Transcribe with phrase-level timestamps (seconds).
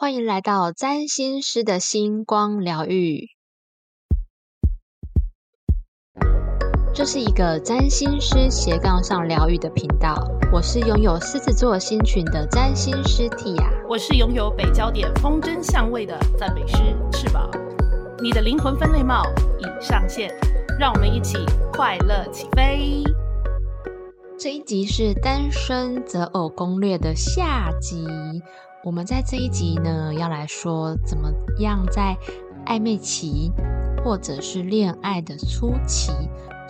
[0.00, 3.30] 欢迎来到占星师的星光疗愈。
[6.94, 10.14] 这是一个占星师斜杠上疗愈的频道。
[10.52, 16.76] 我是拥有狮子座星群的占星师 Tia，我是拥有北焦点风筝相位的赞美师
[17.10, 17.50] 翅膀。
[18.22, 19.24] 你的灵魂分类帽
[19.58, 20.32] 已上线，
[20.78, 21.38] 让我们一起
[21.72, 23.02] 快乐起飞。
[24.38, 28.06] 这一集是单身择偶攻略的下集。
[28.84, 31.28] 我们在这一集呢，要来说怎么
[31.58, 32.16] 样在
[32.64, 33.50] 暧昧期
[34.04, 36.12] 或者是恋爱的初期，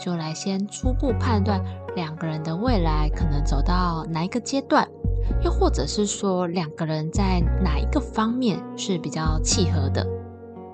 [0.02, 1.62] 就来先初步判断
[1.94, 4.88] 两个人的未来可能走到哪一个阶段，
[5.42, 10.06] 又或者是说两个人在哪一个方面是比较契合的。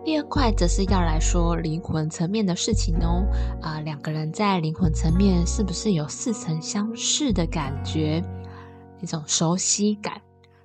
[0.05, 3.27] 第二块则是要来说灵魂层面的事情哦，
[3.61, 8.23] 啊，两个人在灵魂层面是不是有似曾相识的感觉，
[9.01, 10.20] 一种熟悉感，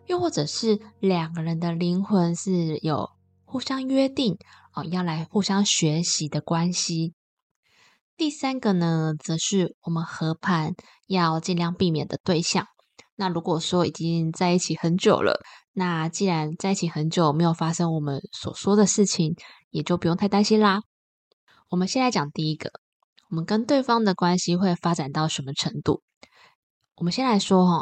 [0.09, 3.11] 又或者是两个人的灵魂是有
[3.45, 4.39] 互相约定
[4.73, 7.13] 哦，要来互相学习的关系。
[8.17, 10.73] 第三个呢，则是我们合盘
[11.05, 12.65] 要尽量避免的对象。
[13.17, 15.43] 那如果说已经在一起很久了，
[15.73, 19.35] 那既然在一起很久没有发生我们所说的事情，
[19.69, 20.81] 也就不用太担心啦。
[21.69, 22.71] 我们先来讲第一个，
[23.29, 26.01] 我们跟对方的关系会发展到什么程度？
[26.95, 27.81] 我们先来说哈，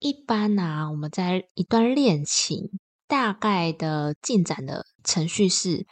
[0.00, 5.86] 一般呢，我们在一段恋情大概的进展的程序是，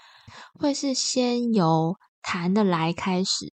[0.59, 3.53] 会是先由谈得来开始，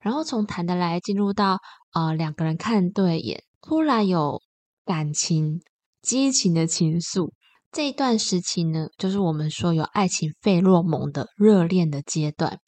[0.00, 1.58] 然后从谈得来进入到
[1.94, 4.42] 呃两个人看对眼，突然有。
[4.84, 5.60] 感情、
[6.00, 7.32] 激情的情愫，
[7.70, 12.58] 这一段时期呢，就是我们说有爱情费洛蒙的热恋的阶段。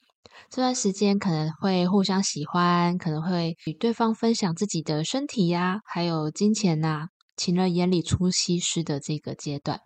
[0.48, 9.80] 这段时间可能会互相喜欢，可能会与对方分享自己的身体呀，还有金钱呐，情人眼里出西施的这个阶段。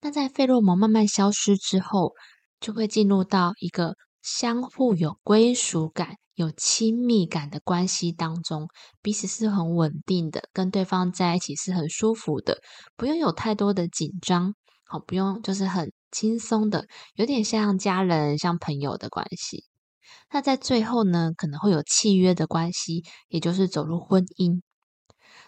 [0.00, 2.14] 那在费洛蒙慢慢消失之后，
[2.60, 6.16] 就会进入到一个相互有归属感。
[6.34, 8.68] 有亲密感的关系当中，
[9.02, 12.60] 彼此是很稳定的，跟对方在一起是很舒服的，
[12.96, 14.54] 不用有太多的紧张，
[14.84, 16.86] 好，不用就是很轻松的，
[17.16, 19.64] 有点像家人、像朋友的关系。
[20.30, 24.62] 那在最后呢，可能会有契约的关系，也就是走入婚姻。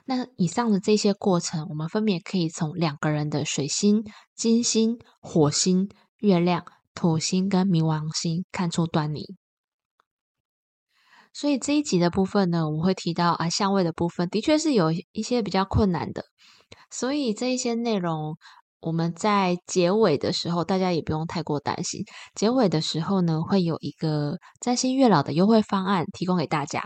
[0.07, 4.05] 那以上的这些过程，我们分别可以从两个人的水星、
[4.35, 5.89] 金星、火星、
[6.19, 9.37] 月亮、土星跟冥王星看出端倪。
[11.33, 16.25] 所以这一集的部分呢，我们会提到啊，相位的部分的确是有一些比较困难的。
[16.91, 18.37] 所以这一些内容，
[18.81, 22.05] 我们在结尾的时候，大家也不用太过担心。
[22.35, 26.83] 结尾的时候呢，会有一个占星月老的优惠方案提供给大家。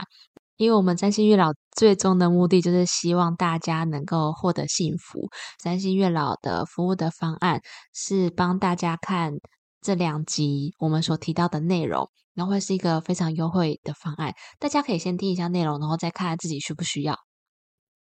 [0.57, 5.29] 因为我们占星月老最终的目的就是希望大家能够获得幸福。
[5.63, 7.61] 占星月老的服务的方案
[7.93, 9.33] 是帮大家看
[9.81, 12.09] 这两集我们所提到的内容。
[12.35, 17.17] 然后会是一个非常优惠的方案，大家可以先听一下内容，然后再看自己需不需要。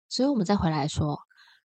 [0.08, 1.18] 所以，我们再回来说，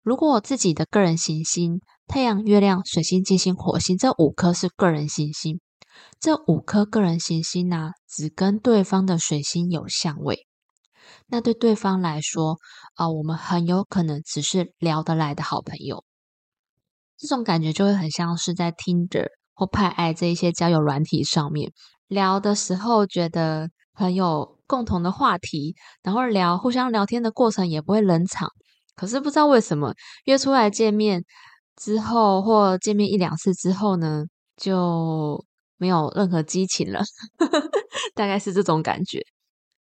[0.03, 5.61] 如果自己的个人行星太阳、月亮、水星、金星、火星这五颗是个人行星，
[6.19, 10.47] 这五颗个人行星呢，只跟对方的水星有相位，
[11.27, 12.57] 那对对方来说
[12.95, 16.03] 啊，我们很有可能只是聊得来的好朋友。
[17.19, 21.73] 这种感觉就会很像是在听着或派爱这一些交友软体上面。
[22.09, 28.49] 聊的时候觉得很有共同的话题，然后聊互相聊天的过程也不会冷场。
[29.01, 29.95] 可是不知道为什么
[30.25, 31.25] 约出来见面
[31.75, 34.25] 之后，或见面一两次之后呢，
[34.59, 35.43] 就
[35.79, 37.01] 没有任何激情了，
[38.15, 39.25] 大概是这种感觉。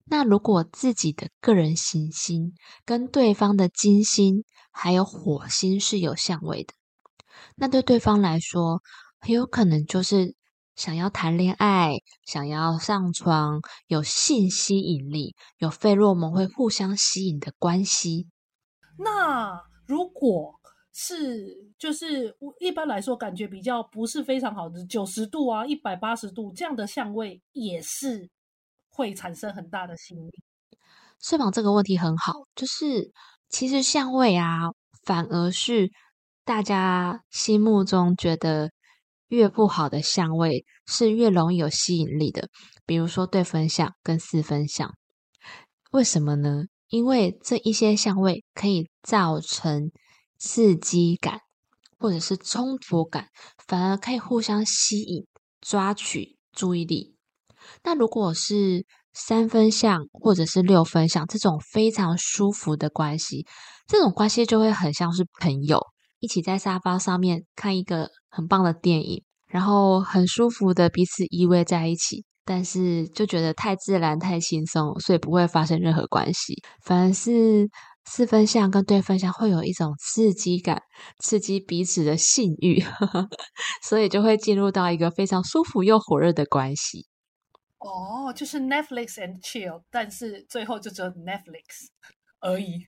[0.06, 2.54] 那如果自己的个人行星
[2.86, 6.74] 跟对方的金星还有火星是有相位的，
[7.58, 8.82] 那对对方来说
[9.20, 10.36] 很有可能就是。
[10.74, 18.28] 想要谈恋爱，想要上床，有性吸引力，有费洛蒙会互相吸引的关系。
[19.04, 20.54] 那如果
[20.94, 28.30] 是就是一般来说，感觉比较不是非常好的九十度啊，一百八十度这样的相位，也是
[28.90, 30.32] 会产生很大的吸引力。
[31.20, 33.12] 睡房这个问题很好，就是
[33.50, 34.72] 其实相位啊，
[35.04, 35.90] 反而是
[36.44, 38.72] 大家心目中觉得。
[39.32, 42.50] 越不好的相位是越容易有吸引力的，
[42.86, 44.94] 比如说对分相跟四分相。
[45.94, 46.66] 为什么呢？
[46.92, 49.92] 因为这一些相位可以造成
[50.38, 51.40] 刺激感
[51.98, 53.30] 或者是冲突感，
[53.66, 55.26] 反而可以互相吸引、
[55.62, 57.16] 抓取注意力。
[57.84, 63.46] 那如果是三分相或者是六分相这种非常舒服的关系，
[63.88, 65.80] 这种关系就会很像是朋友，
[66.20, 76.62] 一起在沙发上面看一个很棒的电影，然后很舒服的彼此依偎在一起，但是就觉得太自然、太轻松，所以不会发生任何关系。
[76.84, 77.70] 反而是
[78.04, 80.84] 四分相跟对分相会有一种刺激感，
[81.20, 82.84] 刺激彼此的性欲，
[83.88, 87.08] 所以就会进入到一个非常舒服又火热的关系。
[87.80, 91.88] 哦，就是 Netflix and chill，但是最后就只有 Netflix
[92.42, 92.86] 而已，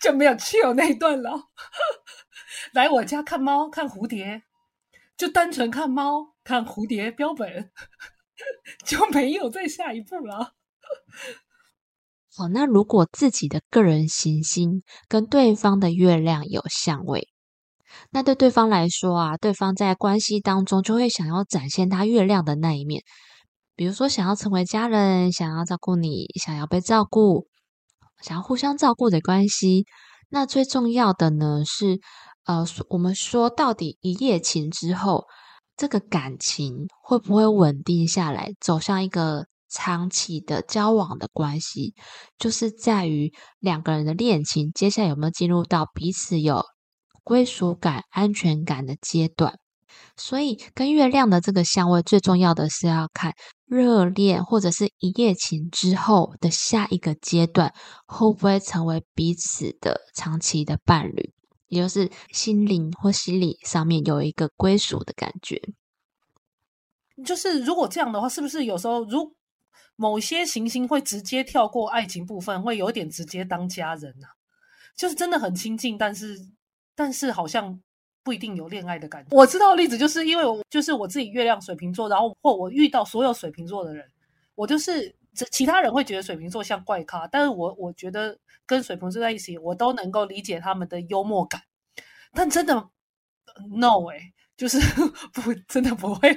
[0.00, 1.32] 就没有 chill 那一段了。
[2.72, 4.44] 来我家看猫看蝴蝶，
[5.16, 7.72] 就单纯看猫看蝴蝶标本，
[8.90, 10.54] 就没有再下一步了。
[12.34, 17.28] 好，那如果自己的个人行星跟对方的月亮有相位，
[18.10, 23.04] 那对对方来说啊，对方在关系当中就会想要展现他月亮的那一面。
[23.76, 27.46] 比如说，想要成为家人，想要照顾你，想要被照顾，
[28.20, 29.86] 想要互相照顾的关系。
[30.28, 31.98] 那最重要的呢是，
[32.44, 35.24] 呃，我们说到底一夜情之后，
[35.80, 41.94] 这个感情会不会稳定下来，走向一个长期的交往的关系，
[42.38, 46.62] 就是在于两个人的恋情接下来有没有进入到彼此有
[47.24, 49.54] 归属感、安全感的阶段。
[50.18, 53.32] 所以，跟月亮的这个相位，最重要的是要看
[53.66, 57.72] 热恋或者是一夜情之后的下一个阶段，
[58.06, 61.32] 会不会成为彼此的长期的伴侣，
[61.70, 65.58] 也就是心灵或心理上面有一个归属的感觉。
[67.24, 69.34] 就是如果这样的话，是不是有时候如
[69.96, 74.26] 某些行星会直接跳过爱情部分，会有点直接当家人呢？
[74.94, 76.38] 就是真的很亲近，但是
[76.94, 77.80] 但是好像。
[78.22, 79.34] 不一定有恋爱的感觉。
[79.34, 84.06] 我知道例子就是因为我就是我自己月亮水瓶座，然后或我遇到所有水瓶座的人，
[84.54, 91.62] 我就是这其他人会觉得水瓶座像怪咖，但是我我觉得跟水瓶座在一起，我都能够理解他们的幽默感。
[92.32, 92.74] 但真的
[93.76, 94.78] no 哎，就是
[95.32, 96.36] 不真的不会，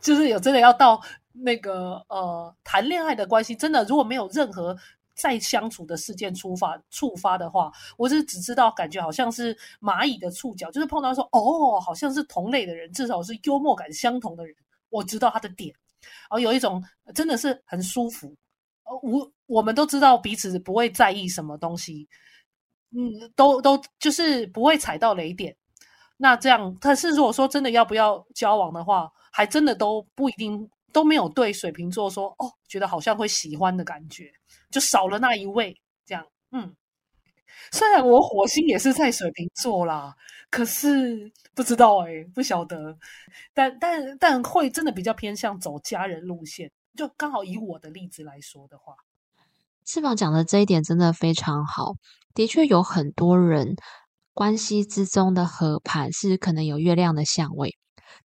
[0.00, 1.00] 就是有真的要到
[1.32, 4.76] 那个呃谈恋爱的关系，真的如果没有任何。
[5.16, 14.52] 再相处的事件出发触发的话，我是只知道感觉好像是蚂蚁的触角，就是碰到说哦，好像是同类的人，至少是幽默感相同的人，
[14.88, 15.72] 我知道他的点，
[16.28, 16.82] 然后有一种
[17.14, 18.34] 真的是很舒服。
[18.84, 22.08] 呃，我我们都知道彼此不会在意什么东西，
[22.90, 25.56] 嗯，都都就是不会踩到雷点。
[26.16, 34.30] 那这样，可是如果说真的要不要交往的话，还真的都不一定都没有对水瓶座说哦，觉得好像会喜欢的感觉。
[34.70, 36.74] 就少了那一位，这样，嗯，
[37.72, 40.14] 虽然我火星也是在水瓶座啦，
[40.50, 42.96] 可是不知道哎，不晓得，
[43.52, 48.94] 但但但会真的比较偏向走家人路线，就刚好以我的例子来说的话，
[49.84, 51.94] 翅膀讲的这一点真的非常好，
[52.34, 53.76] 的确有很多人
[54.32, 57.76] 关系之中的合盘是可能有月亮的相位。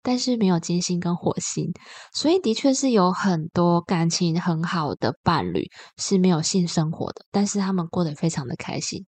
[0.03, 1.73] 但是没有金星跟火星，
[2.13, 5.67] 所以的确是有很多感情很好的伴侣
[5.97, 9.05] 是没有性生活的，但是他们过得非常的开心。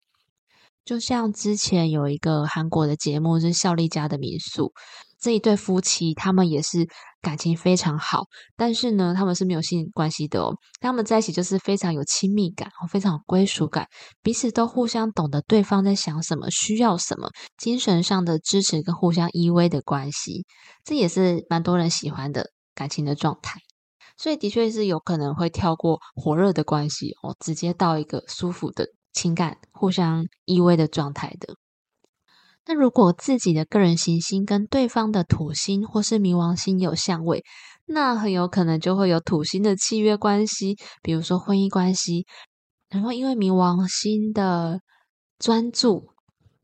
[0.87, 4.73] 就像之前有一个韩国的节目是孝利家的民宿。
[5.19, 6.87] 这一对夫妻，他们也是
[7.23, 8.25] 感情非常好，
[8.55, 10.55] 但是呢，他们是没有性关系的哦。
[10.79, 13.89] 他们在一起就是非常有亲密感，非常有归属感，
[14.23, 20.45] 彼此都互相懂得对方在想什么，需要什么，精神上的支持跟互相依偎的关系，
[20.85, 23.59] 这也是蛮多人喜欢的感情的状态。
[24.19, 31.55] 所以，的确是有可能会跳过火热的关系哦，直接到一个舒服的情感、互相依偎的状态的。
[32.67, 37.43] 那如果自己的个人行星跟对方的土星或是冥王星有相位，
[37.87, 42.27] 那很有可能就会有土星的契约关系，比如说婚姻关系。
[42.91, 44.81] 然后因为冥王星的
[45.39, 46.09] 专注，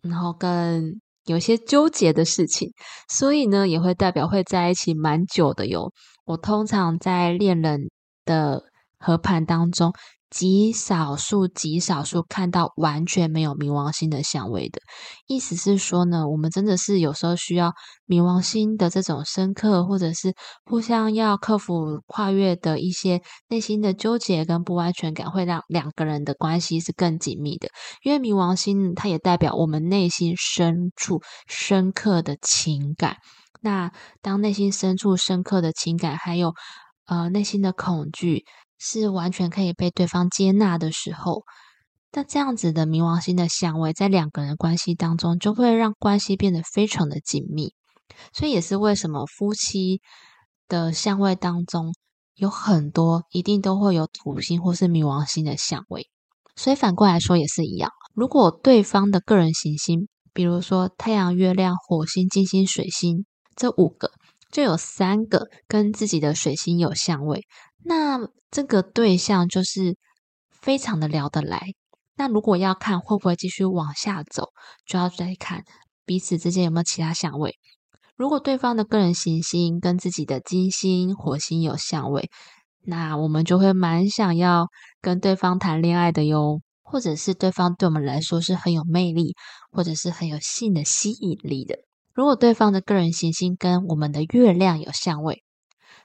[0.03, 2.69] 然后跟有些纠结的事情，
[3.09, 5.93] 所以呢也会代表会在一起蛮久的哟。
[6.25, 7.91] 我通常在恋人
[8.25, 8.63] 的
[8.99, 9.93] 合盘当中。
[10.33, 14.81] 极少数、极少数看到完全没有冥王星的相位的，
[15.27, 17.75] 意思是说呢，我们真的是有时候需要
[18.07, 20.35] 冥王星的这种深刻，或者是
[20.65, 27.69] 互相要克服、跨越的一些内心的纠结跟不安全感，会让两个人的关系是更紧密的。
[28.03, 33.19] 因为冥王星它也代表我们内心深处深刻的情感。
[33.61, 36.55] 那当内心深处深刻的情感，还有
[37.05, 38.47] 呃内心的恐惧。
[38.85, 41.45] 是完全可以被对方接纳的时候，
[42.11, 47.75] 那这样子的冥王星的相位，在两个人关系当中，就会让关系变得非常的紧密。
[48.33, 50.01] 所以也是为什么夫妻
[50.67, 51.95] 的相位当中，
[52.35, 56.09] 有很多一定都会有土星或是冥王星的相位。
[56.57, 64.11] 所以反过来说也是一样，如果对方的个人行星比如说太阳、月亮、火星、金星、水星这五个，
[64.51, 67.45] 就有三个跟自己的水星有相位，
[67.85, 69.97] 那这个对象就是
[70.51, 71.61] 非常的聊得来。
[72.15, 74.51] 那如果要看会不会继续往下走，
[74.87, 75.65] 就要再看
[76.05, 77.57] 彼此之间有没有其他相位。
[78.17, 82.31] 如果对方的个人行星跟自己的金星、火星有相位，
[82.85, 84.69] 那我们就会蛮想要
[85.01, 89.35] 跟对方谈恋爱的哟，或者是对方对我们来说是很有魅力，
[89.71, 91.79] 或者是很有性的吸引力的。
[92.15, 95.43] 如果对方的个人行星跟我们的月亮有相位，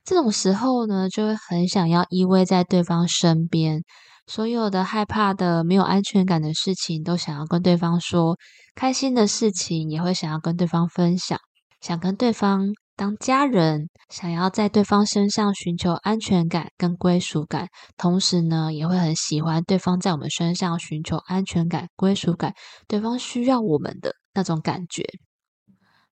[0.07, 3.83] 这种时候呢，就会很想要依偎在对方身边，
[4.25, 8.37] 所有的害怕的、没有安全感的事情都想要跟对方说，
[8.73, 11.37] 开心的事情也会想要跟对方分享，
[11.81, 22.53] 想跟对方当家人，想要在对方身上寻求安全感跟归属感，同时呢，也会很喜欢对方在我们身上寻求安全感、归属感，
[22.87, 25.03] 对方需要我们的那种感觉。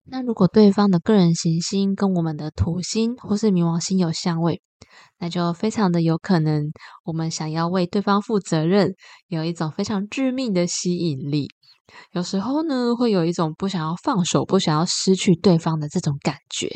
[0.08, 4.62] 那如果对方的个人行星跟我们的土星或是冥王星有相位，
[5.20, 6.72] 那就非常的有可能，
[7.04, 8.94] 我们想要为对方负责任，
[9.28, 11.48] 有一种非常致命的吸引力。
[12.12, 16.70] 有时候呢，会有一种不想要放手、不想要失去对方的这种感觉。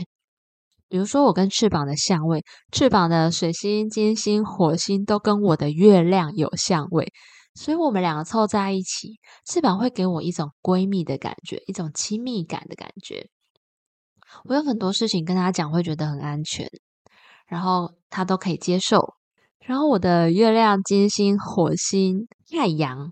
[0.88, 7.12] 比如说，我跟翅膀的相位，翅膀的水星、金星、火星都跟我的月亮有相位。
[7.56, 13.29] 所以，我们两个凑在一起，翅膀会给我一种闺蜜的感觉，一种亲密感的感觉。
[14.46, 16.70] 我有很多事情跟他讲，会觉得很安全，
[17.48, 19.15] 然后他都可以接受。
[19.60, 23.12] 然后，我的月亮、金星、火星、太阳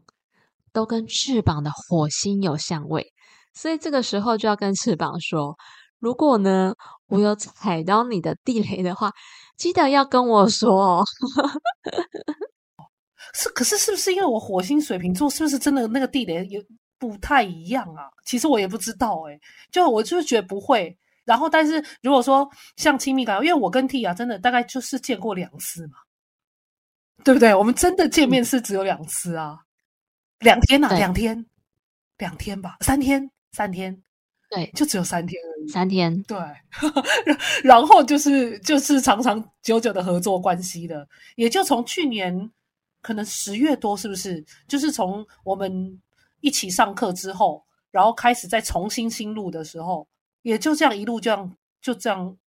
[0.71, 3.11] 都跟翅膀的火星有相位，
[3.53, 5.55] 所以这个时候就要跟翅膀说：
[5.99, 6.73] 如果呢，
[7.07, 9.11] 我有踩到你的地雷的话，
[9.57, 11.03] 记得要跟我说哦。
[13.33, 16.61] 是，可是是不是因为我火星水瓶座，是不是真的那个地雷有
[16.99, 18.09] 不太一样啊？
[18.25, 19.39] 其实我也不知道哎，
[19.71, 20.97] 就我就是觉得不会。
[21.25, 25.97] 然后，但是如果说像亲密感，因为我跟 T 啊，真的大概就是见过两次嘛，
[27.23, 27.53] 对不对？
[27.53, 29.59] 我们真的见面是只有两次啊，
[30.39, 31.45] 两天呐，两天，
[32.17, 34.01] 两天吧，三天，三天，
[34.49, 36.37] 对，就只有三天而已，三天，对。
[37.61, 41.05] 然后就是就是长长久久的合作关系的，
[41.35, 42.49] 也就从去年。
[43.01, 44.43] 可能十月多是不是？
[44.67, 46.01] 就是从我们
[46.41, 50.07] 一起上课之后，然后开始再重新新录的时候，
[50.41, 52.37] 也就这样一路这样就这样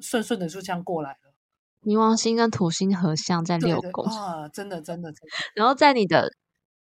[0.00, 1.34] 顺顺的就这样过来了。
[1.82, 5.28] 冥王星跟土星合相在六宫啊，真的真的真的。
[5.54, 6.30] 然后在你的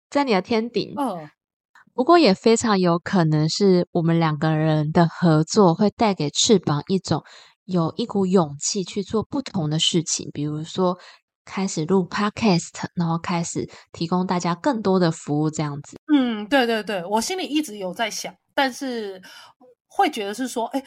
[0.10, 1.29] 在你的天顶，嗯，
[1.93, 7.24] 不过也非常有可能是我们两个人的合作会带给翅膀一种
[7.63, 10.98] 有一股勇气去做不同的事情，比如说。
[11.45, 15.97] 开始录 podcast，然后开始提供大家更多的服务，这样子。
[16.13, 19.21] 嗯，对对对，我心里一直有在想，但是
[19.88, 20.83] 会觉得是说，哎，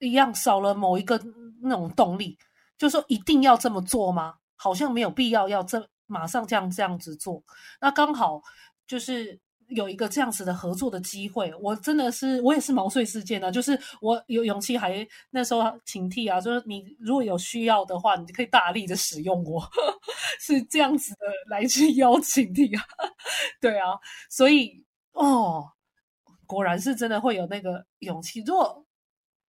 [0.00, 1.20] 一样少了某一个
[1.62, 2.38] 那种动力，
[2.78, 4.34] 就说一定要这么做吗？
[4.56, 7.42] 好像没有必要要这马上这样这样子做。
[7.80, 8.42] 那刚好
[8.86, 9.40] 就是。
[9.70, 13.50] 有一个这样子的合作的机会，我真的是我也是毛遂事件呢。
[13.50, 19.62] 就是我有勇气，还那时候警惕啊，就是你如果有需要的话，你就可以大力的使用我，
[20.40, 22.84] 是这样子的来去邀请你啊。
[23.60, 23.98] 对啊，
[24.28, 25.70] 所以哦，
[26.46, 28.42] 果然是真的会有那个勇气。
[28.46, 28.84] 如果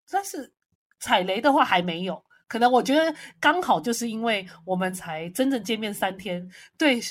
[0.10, 0.54] 但是
[1.00, 7.02] 踩雷的话还没有，可能我觉得刚好就是因为我们才真正见面三天，对。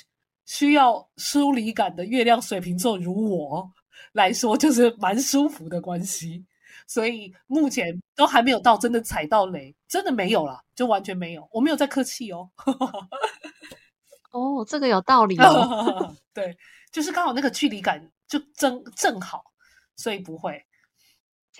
[0.51, 3.71] 需要疏离感的月亮水瓶座如我
[4.15, 6.45] 来说，就是蛮舒服的关系，
[6.89, 12.51] 所以目前都还没有到真的踩到雷，真的没有啦，就完全没有，我没有在客气哦。
[14.33, 16.17] 哦，这个有道理哦。
[16.35, 16.59] 对，
[16.91, 19.45] 就是刚好那个距离感就正正好，
[19.95, 20.67] 所以不会。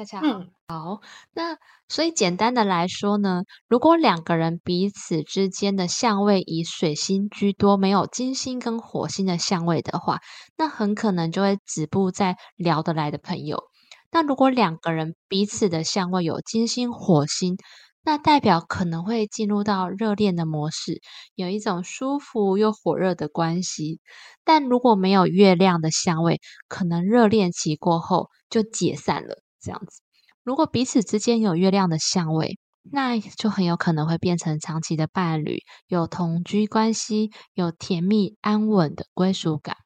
[0.05, 1.01] 恰恰好，好，
[1.35, 10.21] 那所以简单的来说呢，如果两个人彼此之间的相位以水星居多，没有金星跟火星的相位的话，
[10.57, 13.65] 那很可能就会止步在聊得来的朋友。
[14.11, 17.59] 那如果两个人彼此的相位有金星、火星，
[18.03, 21.03] 那代表可能会进入到热恋的模式，
[21.35, 24.01] 有一种舒服又火热的关系。
[24.45, 29.43] 但如果没有月亮的相位，可能热恋期过后就解散了。
[29.61, 30.01] 这样子，
[30.43, 39.77] 如果彼此之间有月亮的相位，那就很有可能会变成长期的伴侣，有同居关系，有甜蜜安稳的归属感。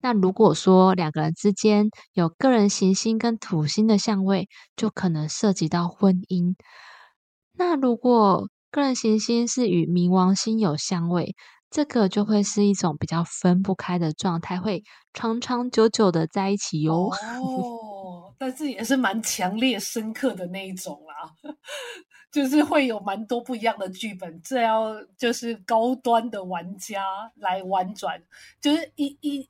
[0.00, 6.54] 那如果说两个人之间有个人行星跟土星的相位，就可能涉及到婚姻。
[7.52, 11.34] 那如果个人行星是与冥王星有相位，
[11.70, 14.84] 这个就会是一种比较分不开的状态，会
[15.14, 17.10] 长长久久的在一起哟。
[18.38, 21.30] 但是也是蛮强烈、深刻的那一种啦，
[22.30, 27.02] 就是会有蛮多不一样的剧本，这要就是高端的玩家
[27.36, 28.22] 来玩转，
[28.60, 29.48] 就是一一。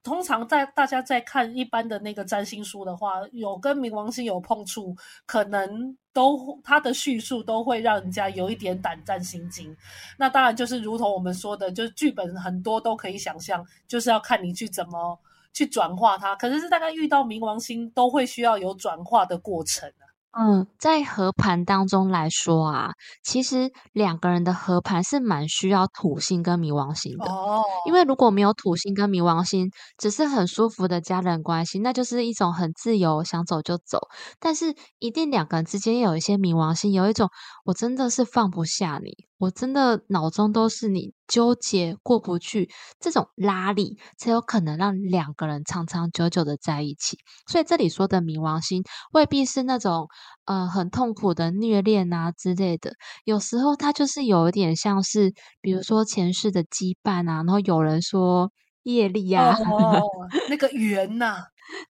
[0.00, 9.76] 通常在大家在看一般的那个占星书的话，有跟冥王星有碰触，可能都他的叙述都会让人家有一点胆战心惊。
[10.16, 15.18] 那当然就是如同我们说的，就是剧本很多都可以想象，就是要看你去怎么
[15.52, 16.34] 去转化它。
[16.36, 20.04] 可是是大概遇到冥王星都会需要有转化的过程啊。
[20.38, 22.90] 嗯，在合盘当中来说啊，
[23.24, 27.24] 其实两个人的合盘是蛮需要土星跟冥王星的。
[27.24, 33.98] 哦，因为如果没有土星跟冥王星，只是很舒服的家人关系，那就是一种很自由，想走就走。
[34.38, 37.30] 但是一定两个人之间有一些冥王星，有一种
[37.64, 39.27] 我真的是放不下你。
[39.38, 42.68] 我真的脑中都是你纠结过不去
[42.98, 47.18] 这种拉力，才有可能让两个人长长久久的在一起。
[47.46, 50.08] 所以这里说的冥王星未必是那种
[50.44, 52.92] 呃很痛苦的虐恋啊之类的，
[53.24, 58.50] 有时候它就是有一点像是，比如说前世的羁绊啊，然后有人说
[58.82, 59.56] 业力啊，
[60.50, 61.44] 那个缘呐，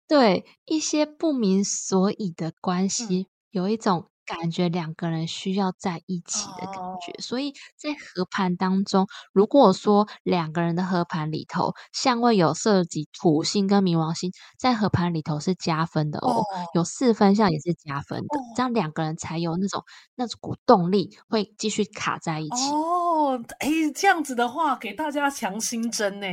[0.06, 4.10] 对一些不明所以的关系，有一种。
[4.28, 16.44] 感觉两个人需要在一起的感觉，所以在合盘当中，如果说两个人的合盘里头相位有涉及土星跟冥王星，在合盘里头是加分的哦，
[16.74, 19.82] 有四分相也是加分的，这样两个人才有那种
[20.14, 22.70] 那股动力会继续卡在一起。
[22.70, 26.26] 哦，哎，这样子的话给大家强心针呢，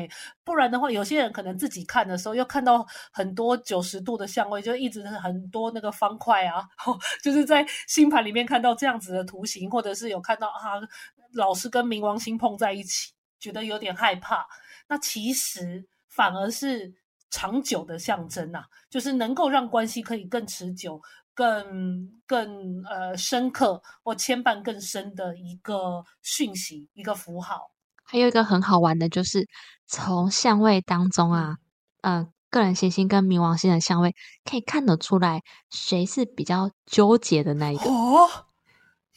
[0.44, 6.62] 不然的话，有些人可能自己看的时候又看到很多九十度的相位，就一直是很多那个方块啊，
[7.24, 7.66] 就是在。
[7.88, 10.80] 星盘里面看到这样子的图形，或者是有看到啊，
[11.34, 14.48] 老是跟冥王星碰在一起，觉得有点害怕。
[14.88, 16.94] 那其实反而是
[17.30, 21.02] 长久的象征呐，就是能够让关系可以更持久、
[21.34, 27.72] 更更呃深刻或牵绊更深的一个讯息、一个符号。
[28.04, 29.48] 还有一个很好玩的，就是
[29.88, 31.58] 从相位当中啊，
[32.02, 32.32] 嗯。
[32.56, 34.16] 个人行星跟冥王星的相位，
[34.50, 37.90] 可以看得出来谁是比较纠结的那一个。
[37.90, 38.30] 哦，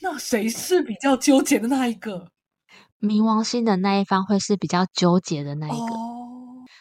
[0.03, 2.33] 那谁是比较纠结的那一个？
[3.01, 6.18] 冥王星的那一方会是比较纠结的那一个。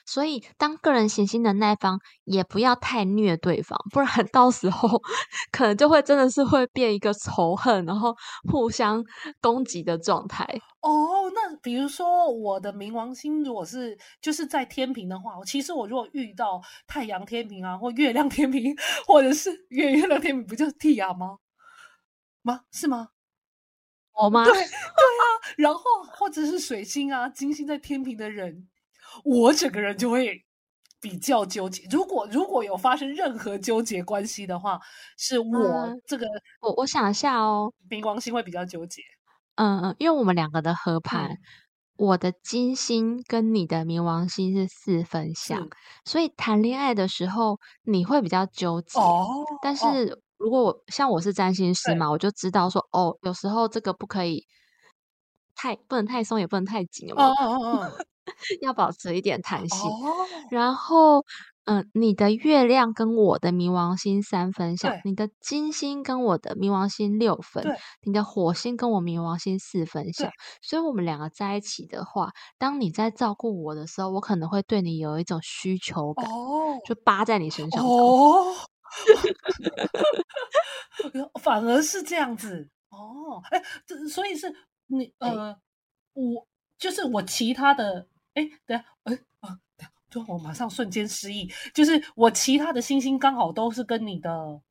[0.08, 5.02] 所以，当个人行星的那一方也不要太虐对方，不然 到时候
[5.52, 8.16] 可能就会真的是会变一个仇恨，然后
[8.50, 9.04] 互相
[9.42, 10.46] 攻击的状态。
[10.80, 18.74] 哦，那比如说我的冥王星如果是就是在天平的话，其实我如果遇到太阳天平啊，或月亮天平，
[19.06, 21.38] 或者是 月月亮天平，不就是蒂亚吗？
[22.44, 22.62] 吗？
[22.72, 23.10] 是吗？
[24.14, 24.46] 我吗？
[24.46, 25.24] 对对啊，
[25.58, 25.82] 然后
[26.18, 28.70] 或者是水星啊、金星在天平的人。
[29.24, 30.44] 我整个人就会
[31.00, 31.88] 比较纠结。
[31.92, 34.80] 如果如果有发生任何纠结关系的话，
[35.18, 36.26] 是我这个
[36.62, 39.02] 我我想一下哦，冥王星会比较纠结。
[39.56, 41.38] 嗯嗯，因为我们两个的合盘，
[41.98, 45.68] 我的金星跟你的冥王星是四分相，
[46.06, 49.00] 所以谈恋爱的时候你会比较纠结。
[49.00, 49.28] 哦，
[49.62, 54.46] 但是如果我像我是占星师嘛，我就知道说哦，有时候这个不可以
[55.56, 57.12] 太不能太松，也不能太紧。
[57.14, 57.92] 哦哦哦。
[58.62, 59.92] 要保持一点弹性，
[60.52, 61.24] 然后，
[61.66, 77.84] 嗯，你的月亮跟我的冥王星三分相，你的金星跟我的冥王星六分，你的火星跟我冥王星四分相，所以我们两个在一起的话，当你在照顾我的时候，我可能会对你有一种需求感，哦就扒在你身上。
[77.86, 78.54] 哦，
[81.42, 84.54] 反而是这样子哦，哎，这所以是
[84.88, 85.54] 你呃，
[86.14, 88.08] 我就是我其他的。
[88.38, 89.58] 哎，对啊，哎啊，
[90.12, 94.62] 就我马上瞬间失忆，就是我其他的星星刚好都是跟你的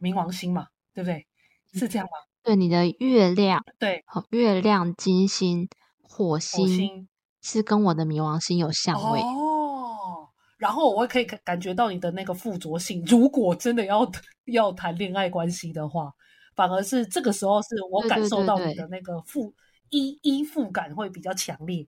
[0.00, 1.26] 冥王星嘛，对不对？
[1.74, 2.12] 是这样吗？
[2.42, 5.68] 对，你的月亮，对，月亮、金星、
[6.00, 7.06] 火星
[7.42, 10.28] 是跟我的冥王星有相位哦。
[10.56, 14.10] 然后我可以感感觉到你的那个附着性，如果真的要
[14.46, 16.10] 要谈恋爱关系的话，
[16.54, 19.52] 反而是这个时候是我感受到你的那个附
[19.90, 21.86] 依依附感会比较强烈。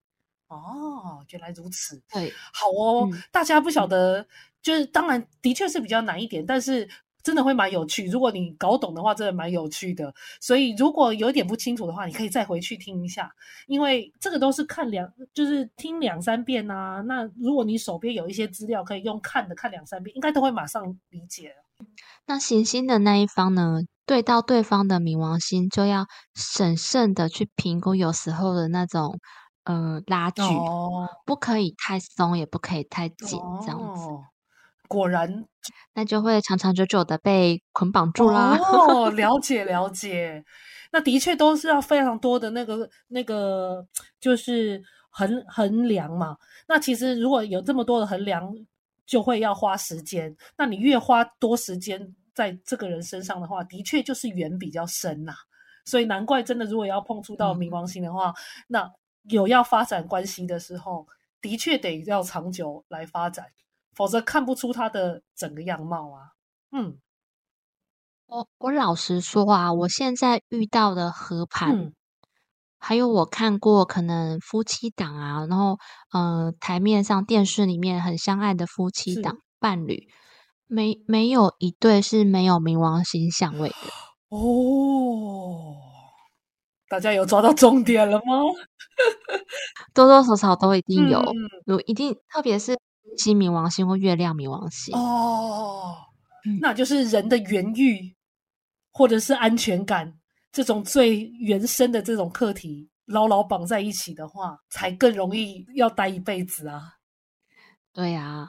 [0.56, 2.02] 哦，原来如此。
[2.12, 3.08] 对，好哦。
[3.30, 4.26] 大家不晓得，
[4.62, 6.88] 就是当然的确是比较难一点，但是
[7.22, 8.06] 真的会蛮有趣。
[8.06, 10.14] 如果你搞懂的话，真的蛮有趣的。
[10.40, 13.30] 所以如果有点不清楚的话，你可以再回去听一下，
[13.66, 17.00] 因为这个都是看两，就是听两三遍啊。
[17.06, 21.54] 那如果你手边有一些资料可以用看的，看两三遍，应该都会马上理解。
[22.26, 29.18] 那行星的那一方呢，对到对方的冥王星，就要审慎的去评估，有时候的那种。
[29.64, 30.42] 嗯，拉锯
[31.24, 34.08] 不可以太松，也不可以太紧，这样子。
[34.86, 35.46] 果然，
[35.94, 38.56] 那就会长长久久的被捆绑住啦。
[38.58, 40.44] 哦， 了解了解。
[40.92, 43.84] 那的确都是要非常多的那个那个，
[44.20, 46.36] 就是衡衡量嘛。
[46.68, 48.54] 那其实如果有这么多的衡量，
[49.06, 50.36] 就会要花时间。
[50.58, 55.32] 那你越花多时间在这个人身上的话，的确就是缘比较深呐。
[55.86, 58.32] 所以难怪真的，如果要碰触到冥王星的话，
[58.68, 58.88] 那
[59.28, 61.06] 有要发展关系的时候，
[61.40, 63.46] 的确得要长久来发展，
[63.94, 66.32] 否则看不出他的整个样貌啊。
[66.72, 66.98] 嗯，
[68.26, 71.92] 我我老实说啊，我现在遇到的合盘，
[72.78, 75.78] 还有我看过可能夫妻档啊，然后
[76.12, 80.08] 嗯，台面上电视里面很相爱的夫妻档伴侣，
[80.66, 83.76] 没没有一对是没有冥王星相位的。
[84.28, 85.76] 哦，
[86.94, 88.40] 大家有抓到重点了吗？
[89.92, 91.20] 多多少少都一定有，
[91.66, 92.78] 有一定，特别是
[93.18, 95.96] 金冥王星或月亮冥王星哦，
[96.60, 98.14] 那就是人的原欲
[98.92, 100.14] 或者是安全感
[100.52, 106.92] 这种最原生的这种课题牢牢绑在一起的话，才更容易要待一辈子啊。
[107.94, 108.48] 对呀，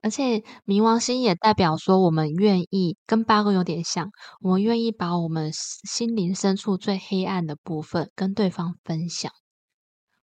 [0.00, 9.30] 而且冥王星也代表说，我们愿意跟八宫有点像，我们愿意把我们心灵深处最黑暗的部分跟对方分享，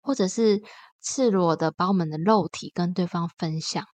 [0.01, 0.63] 或者是
[1.03, 3.85] 赤裸的把我们的肉体跟对方分享。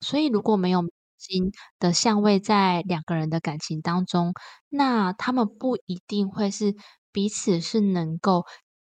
[0.00, 0.82] 所以，如果没有
[1.18, 4.32] 星的相位在两个人的感情当中，
[4.70, 6.74] 那他们不一定会是
[7.12, 8.44] 彼此是能够。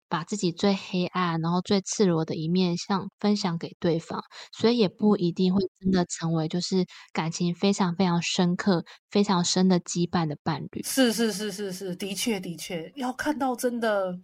[0.10, 10.82] 把自己最黑暗，然后最赤裸的一面，向分享给对方，所以也不一定会真的成为就是感情非常非常深刻、非常深的羁绊的伴侣。
[10.84, 14.18] 是是是是是，的确的确，要看到真的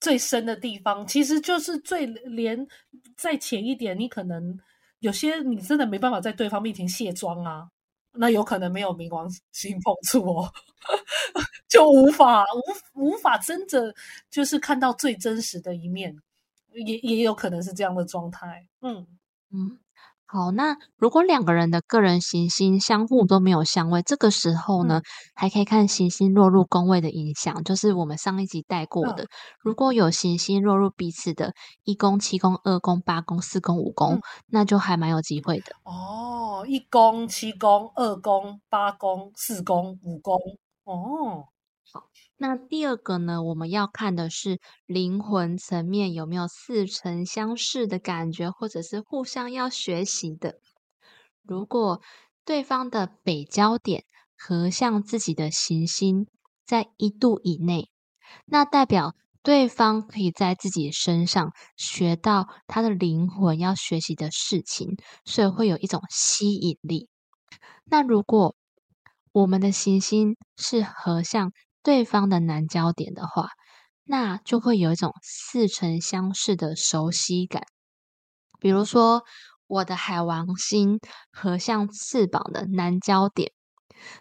[0.00, 2.66] 最深的地方，其实就是最连
[3.16, 4.58] 再浅一点，你可能
[5.00, 7.68] 有些你真的没办法在对方面前卸妆啊。
[8.18, 10.52] 那有可能没有冥王星碰触哦，
[11.68, 12.44] 就无法
[12.94, 13.94] 无无法真的
[14.30, 16.16] 就是看到最真实的一面，
[16.72, 18.66] 也也有可能是这样的状态。
[18.82, 19.06] 嗯
[19.52, 19.78] 嗯。
[20.28, 25.00] 好，那如果两个人的个人行星相互都没有相位，这个时候呢，
[25.34, 29.26] 还可以看行星落入宫位的影响，就是我们上一集带过的。
[29.60, 31.52] 如果有行星落入彼此的
[31.84, 35.66] 一宫、七宫、二宫、八宫、四宫、五宫，那就还蛮有机会的。
[35.84, 40.40] 哦，一宫、七宫、二宫、八宫、四宫、五宫，
[40.84, 41.46] 哦。
[42.38, 50.60] 那第二个呢，我们要看的是灵魂层面有没有似曾相识的感觉，或者是互相要学习的。
[51.42, 52.02] 如果
[52.44, 54.04] 对方的北焦点
[54.36, 56.26] 和向自己的行星
[56.66, 57.88] 在一度以内，
[58.44, 67.08] 那代表对方可以在自己身上学到他的灵魂要学习的事情，所以会有一种吸引力。
[67.86, 68.54] 那如果
[69.32, 71.52] 我们的行星是合向
[71.86, 73.50] 对方的南焦点的话，
[74.02, 77.62] 那就会有一种似曾相识的熟悉感。
[78.58, 79.22] 比如说，
[79.68, 80.98] 我的海王星
[81.30, 83.52] 和向翅膀的南焦点，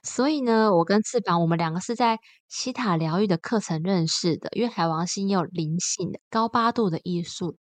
[0.04, 4.50] 所以呢，我跟翅膀，我们两个是在西塔疗愈的课程认识的。
[4.52, 7.58] 因为海王星有灵性的高八度的艺术，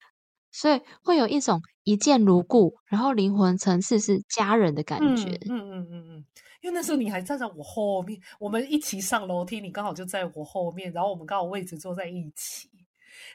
[0.49, 5.39] 所以会有一种一见如故，然后灵魂层次是家人的感觉。
[5.49, 6.25] 嗯嗯嗯嗯。
[6.61, 12.69] 因为那时候你还站在我后面，我们一起上楼梯，你刚好就在我后面，然后我们刚好位置坐在一起，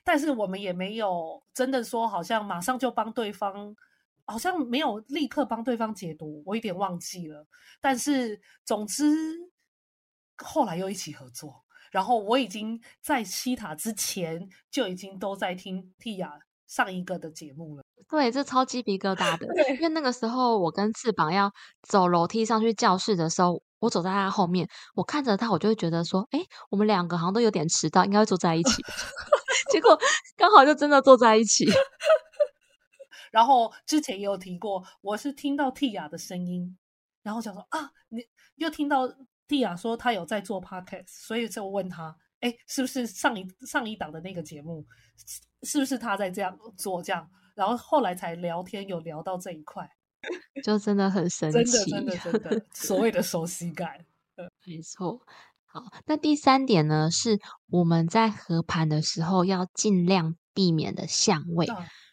[0.04, 3.74] 但是我们也没有真的说好像马上就帮对方，
[4.26, 7.44] 好像没有立刻帮对方解读，我有点忘记了。
[7.80, 9.04] 但是总之
[10.36, 16.38] 后来又一起合作，然后我已经在西塔之前就已经都在听蒂亚
[16.74, 17.84] 上一个的节目了。
[18.08, 28.82] 对，这超鸡皮疙瘩的， 因为那个时候我跟翅膀要走楼梯上去教室的时候，我走在他后面，我看着他，我就会觉得说，哎，我们两个好像都有点迟到，应该会坐在一起。
[29.70, 29.96] 结果
[30.36, 31.64] 刚好就真的坐在一起。
[33.30, 36.76] 然后之前也有提过，我是听到蒂亚的声音，
[37.22, 38.20] 然后想说啊，你
[38.56, 39.08] 又听到
[39.46, 44.84] 蒂亚说他有在做 podcast，所以就问他，哎，是不是上一上一档的那个节目，
[45.62, 47.28] 是不是他在这样做这样？
[47.54, 49.88] 然后后来才聊天，有聊到这一块，
[50.64, 54.04] 就真的很神奇，真的真的真的， 所谓的熟悉感，
[54.66, 55.20] 没错。
[55.66, 61.66] 好，那第三点呢，是我们在合盘的时候要尽量避免的相位。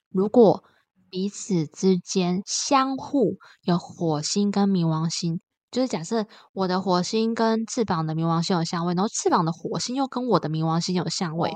[0.09, 0.63] 如果
[1.09, 11.53] 彼此之间相互有火星跟冥王星就是假设我的火星跟翅膀的冥王星有相位，然后翅膀的火星又跟我的冥王星有相位，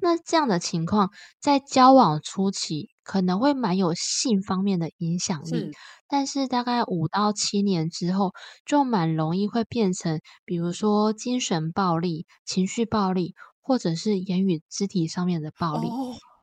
[0.00, 5.70] 那这样的情况在交往初期可能会蛮有性方面的影响力，
[6.08, 8.32] 但是大概五到七年之后，
[8.64, 15.88] 就蛮容易会变成，比如说精神暴力、情绪暴力，或者是言语肢体上面的暴力。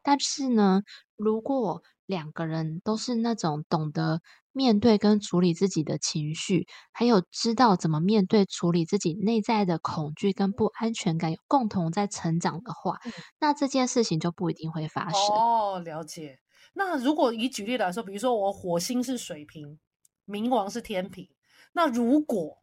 [0.03, 0.81] 但是呢，
[1.17, 12.97] 如果两个人都是那种懂得面对跟处理自己的情绪，还有知道怎么面对处理自己内在的恐惧跟不安全感，有共同在成长的话，
[13.39, 15.21] 那这件事情就不一定会发生。
[15.35, 16.39] 哦，了解。
[16.73, 19.77] 那如果以举例来说，比如说我火星是水瓶，
[20.25, 21.29] 冥王是天平，
[21.73, 22.57] 那如果，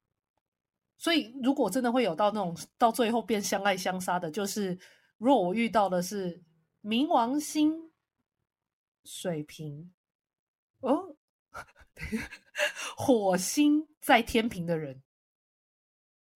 [0.98, 4.76] 所以如果真的会有到那种到最后变相爱相杀的，就是
[5.18, 6.42] 如果我遇到的是
[6.82, 7.86] 冥王星。
[9.06, 9.92] 水瓶
[10.80, 11.16] 哦，
[12.96, 15.02] 火星在天平的人，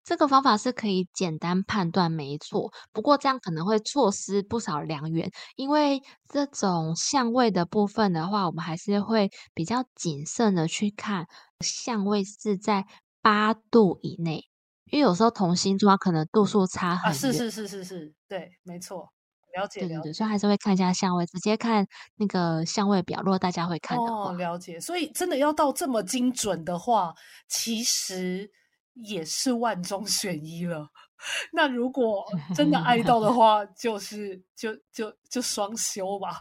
[0.05, 2.73] 这个方法是可以简单判断，没错。
[2.93, 11.27] 不过这样可能会错失不少良缘，因为这种相位的部分的话，我们还是会比较谨慎的去看
[11.61, 12.87] 相位是在
[13.21, 14.47] 八度以内，
[14.87, 17.13] 因为有时候同星座可能度数差很啊。
[17.13, 19.13] 是是是是是，对，没错。
[19.55, 21.87] 了解，对对对，所以还是会看一下相位，直接看
[22.17, 23.21] 那个相位表。
[23.23, 24.79] 如果大家会看的话，了解。
[24.81, 27.15] 所以真的要到这么精准的话，
[27.49, 28.51] 其实
[28.95, 30.89] 也是万中选一了。
[31.53, 36.41] 那如果 真的爱到的话，就是就就就双修吧，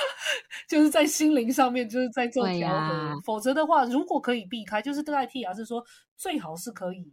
[0.68, 3.20] 就是在心灵上面就是在做调和。
[3.24, 5.84] 否则的话，如果可以避开，就是代替啊，是说
[6.16, 7.12] 最好是可以，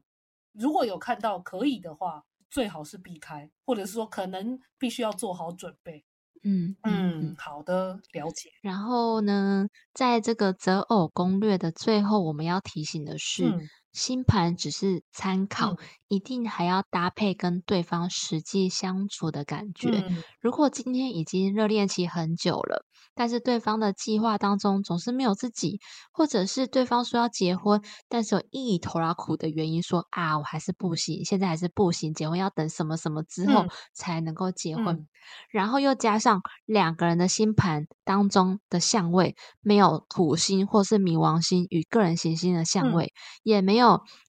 [0.53, 2.23] 如果有看到可以的话。
[2.51, 6.05] 最好是避开，或者是说可能必须要做好准备。
[6.43, 8.51] 嗯嗯，好的，了解。
[8.61, 13.43] 然后呢，在这个择偶攻略的最后，我们要提醒的是，
[13.91, 15.75] 星盘只是参考，
[16.07, 20.05] 一定还要搭配跟对方实际相处的感觉。
[20.39, 22.85] 如果今天已经热恋期很久了。
[23.13, 25.81] 但是对方的计划当中总是没有自己，
[26.13, 35.07] 或者是对方说要结婚，但是有一头拉苦的原因说啊，我还是不行，现在还是不行，结婚要等什么什么之后才能够结婚。
[35.49, 43.80] 然后又加上两个人的星盘当中的相位没有土星或是冥王星与个人行星的相位，也没有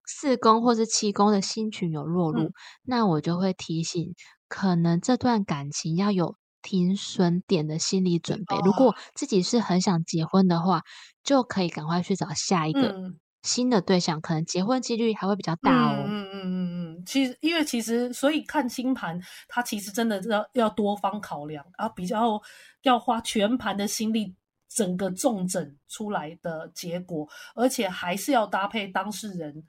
[0.07, 2.53] 四宫或是七宫的星群有落入，
[2.85, 4.15] 那我就会提醒，
[4.49, 6.37] 可能这段感情要有。
[6.65, 10.83] 停损点的心理准备，如果自己是很想结婚的话，
[11.25, 12.95] 就可以赶快去找下一个
[13.43, 16.05] 新的对象，可能结婚几率还会比较大哦。
[16.07, 22.41] 嗯嗯嗯嗯，其实因为其实所以看星盘，它其实真的要要多方考量，然后比较
[22.83, 24.33] 要花全盘的心力，
[24.75, 29.65] 整个重整出来的结果，而且还是要搭配当事人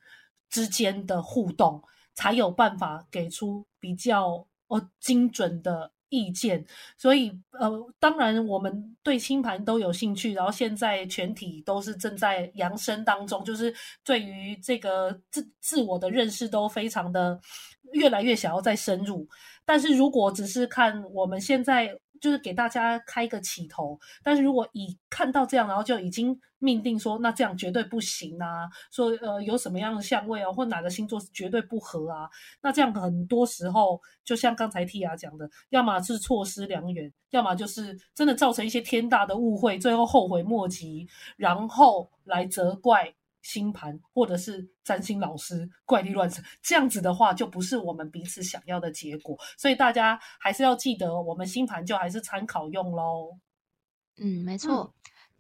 [0.50, 1.82] 之间的互动，
[2.14, 5.92] 才有办法给出比较哦精准的。
[6.16, 6.64] 意见，
[6.96, 13.74] 所以呃，当然我们对星盘都有兴趣，然后现在全体都是正在扬升当中，就是
[14.06, 17.42] 对于这个自自我的认识都非常的
[17.94, 19.28] 越来越想要再深入。
[19.66, 21.98] 但是如果只是看我们现在。
[22.24, 28.70] 就是给大家开个起头，但是如果以看到这样，然后就已经命定说，那这样绝对不行啊！
[28.94, 32.30] 说呃有什么样的相位啊，或哪个星座是绝对不合啊？
[32.62, 41.06] 那这样很多时候，就像刚才 Tia 讲的，要么是错失良缘，要么就是真的造成一些天大的误会，最后后悔莫及，
[41.36, 43.14] 然后来责怪。
[43.44, 53.38] 星盘或者是占星老师怪力乱神，这样子的话就不是我们彼此想要的结果，所以大家还是要记得，我们星盘就还是参考用喽。
[54.18, 54.92] 嗯，没错。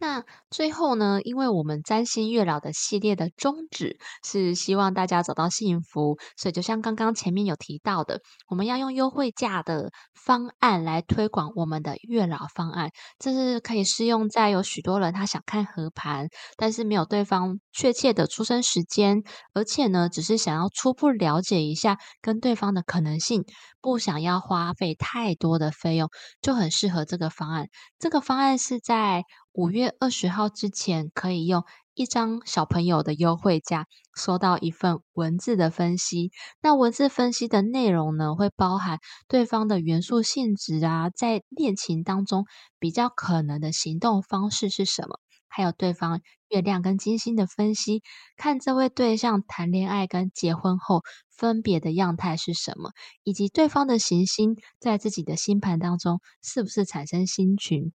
[0.04, 1.22] 那最后呢？
[1.24, 12.90] 因为我们占星月老的系列的宗旨是希望大家找到幸福，所以就像刚刚前面有提到的，我们要用优惠价的方案来推广我们的月老方案。
[13.18, 23.46] 这是可以适用在有许多人他想看合盘，但是没有对方确切的出生时间，而且呢，只是想要初步了解一下跟对方的可能性，
[23.80, 26.10] 不想要花费太多的费用，
[26.42, 27.70] 就很适合这个方案。
[28.00, 29.24] 这个方案是在。
[29.54, 31.64] 五月二十号之前，可以用
[31.94, 33.86] 一张小朋友的优惠价
[34.16, 36.32] 收到一份文字的分析。
[36.60, 42.46] 那文字分析的内容呢，会包含对方的元素性质啊，在恋情当中
[42.80, 48.02] 比较可能的行动方式是什么，还有对方月亮跟金星的分析，
[48.36, 52.90] 看这位对象谈恋爱跟结婚后分别的样态是什么，
[53.22, 57.94] 以及对方的行星在自己的星盘当中是不是产生星群。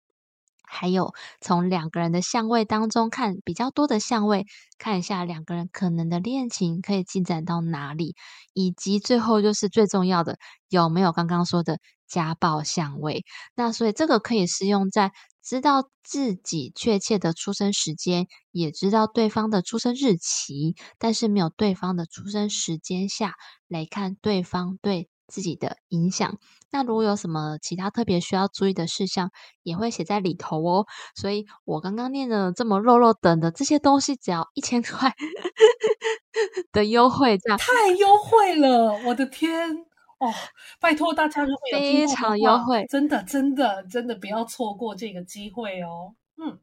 [0.67, 4.45] 还有从两个人的相位当中看比较多的相位，
[4.79, 8.15] 看一下两个人可能的恋情可以进展到哪里，
[8.53, 13.25] 以及最后就是最重要的有没有刚刚说的家暴相位。
[13.55, 23.35] 那所以这个可以适用在知道自己确切的出生时间，也知道对方的出生日期，但是没有对方的出生时间下
[23.69, 26.39] 来看对方对自己的影响。
[26.71, 29.31] 那如果有什么其他特别需要注意的事项，
[29.63, 30.87] 也会写在里头哦。
[31.15, 35.15] 所以我刚刚念的这么肉肉等的这些东西，只要一千块
[36.73, 38.93] 的优惠，这样太优惠了！
[39.07, 39.71] 我的天
[40.19, 40.33] 哦，
[40.81, 46.15] 拜托大家，如果有非常优惠，真的真的真的不要错过这个机会哦。
[46.37, 46.59] 嗯，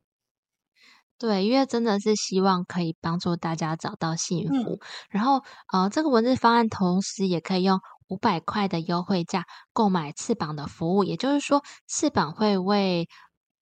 [1.18, 4.80] 对，因为真的是希望可以帮助大家找到幸福。
[5.10, 7.80] 然后呃，这个文字方案同时也可以用。
[8.14, 13.10] 五百块的优惠价购买翅膀的服务，也就是说，翅膀会为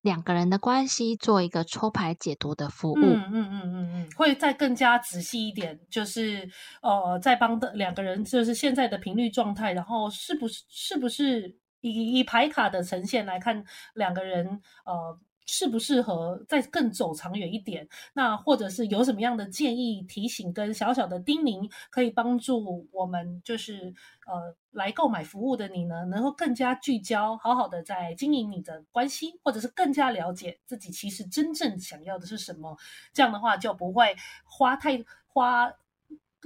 [0.01, 2.97] 两个人的关系做一个抽牌解读的服务。
[2.97, 6.49] 嗯嗯嗯嗯嗯，会再更加仔细一点，就是
[6.81, 15.17] 呃，在帮的两个人就是现在的频率状态，然后是不是是不是以以牌卡的呈现来看两个人呃。
[15.45, 17.87] 适不适合再更走长远一点？
[18.13, 23.93] 那或者是有什么样的建议、提醒跟小小的叮咛，可以帮助我们，就是
[24.27, 32.77] 呃来购买服务的你呢，能够更加聚焦，好好的在经营你的关系，或者是更加了解自己其实真正想要的是什么。
[33.13, 35.73] 这样的话就不会花太花。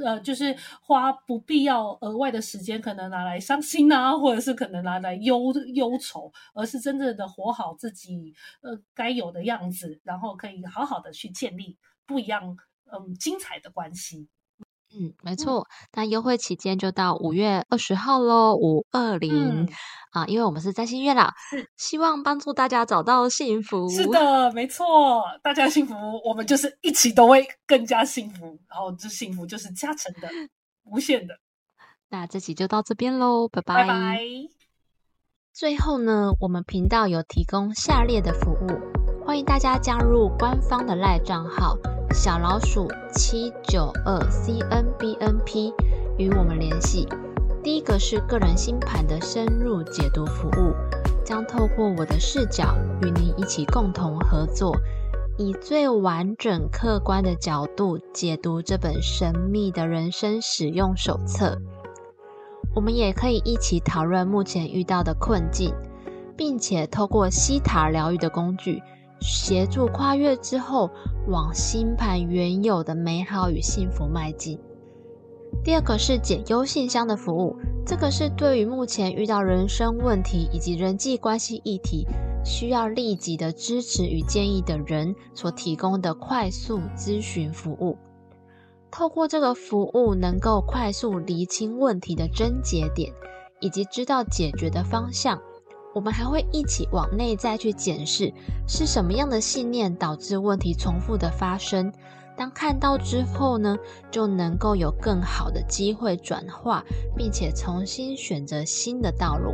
[0.04, 12.58] 呃，就是花不必要额外的时间，可能拿来伤心啊，或者是可能拿来忧忧愁，而是真正的活好自己呃该有的样子，然后可以好好的去建立不一样
[12.92, 14.28] 嗯精彩的关系。
[14.98, 19.68] 嗯，没错，那优惠期间就到五月二十号喽，五二零
[20.12, 21.34] 啊，因为我们是在新月啦，
[21.76, 23.90] 希望帮助大家找到幸福。
[23.90, 30.30] 是的，没错，大家幸福，我们就是一起都会更加幸福，然后这幸福就是加成的，
[30.86, 31.36] 无限的。
[32.10, 34.20] 那这期就到这边喽，拜拜拜。
[35.52, 38.95] 最后呢，我们频道有提供下列的服务，
[39.36, 41.78] 欢迎大家加入官方的赖账号。
[42.14, 45.74] 小老鼠七九二 C N B N P
[46.18, 47.06] 与我们联系。
[47.62, 50.74] 第一个是个人星盘的深入解读服务，
[51.26, 54.74] 将透过我的视角与您一起共同合作，
[55.38, 61.58] 以最完整客观的角度解读这本神秘的人生使用手册。
[62.74, 65.76] 我们也可以一起讨论目前遇到的困境，
[66.38, 68.82] 并且透过西塔疗愈的工具。
[69.28, 70.90] 协助跨越之后，
[71.28, 74.60] 往星盘原有的美好与幸福迈进。
[75.64, 82.06] 第二个是解忧信箱的服务，这个是对于目前遇到人生问题以及人际关系议题，
[82.44, 87.98] 需要立即的支持与建议的人所提供的快速咨询服务。
[88.92, 93.12] 透过这个服务，能够快速厘清问题的症结点，
[93.60, 95.42] 以及知道解决的方向。
[95.96, 98.34] 我们还会一起往内在去检视，
[98.68, 101.90] 是什么样的信念导致问题重复的发生。
[102.36, 103.78] 当看到之后呢，
[104.12, 106.84] 就能够有更好的机会转化，
[107.16, 109.54] 并且重新选择新的道路。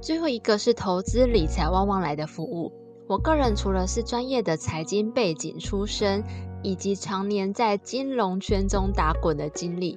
[0.00, 2.72] 最后一个是投资理财旺旺来的服务。
[3.06, 6.24] 我个人除了是专业的财经背景出身，
[6.64, 9.96] 以及常年在金融圈中打滚的经历。